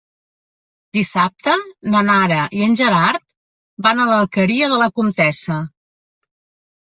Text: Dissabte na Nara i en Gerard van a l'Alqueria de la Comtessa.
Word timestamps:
Dissabte 0.97 1.51
na 1.95 1.99
Nara 2.07 2.39
i 2.59 2.63
en 2.67 2.73
Gerard 2.79 3.23
van 3.87 4.01
a 4.01 4.07
l'Alqueria 4.13 4.69
de 4.71 4.79
la 4.85 4.87
Comtessa. 5.01 5.59